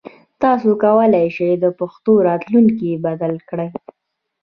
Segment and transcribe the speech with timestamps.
[0.41, 3.69] تاسو کولای شئ د پښتو راتلونکی بدل کړئ.